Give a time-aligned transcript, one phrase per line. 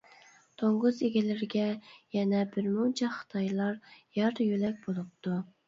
[0.61, 1.67] توڭگۇز ئىگىلىرىگە
[2.17, 3.79] يەنە بىر مۇنچە خىتايلار
[4.21, 5.39] يار-يۆلەك بولۇپتۇ.